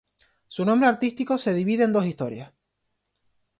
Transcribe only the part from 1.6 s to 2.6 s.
en dos historias.